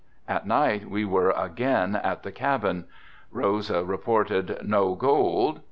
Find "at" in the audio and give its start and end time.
0.27-0.47, 1.95-2.23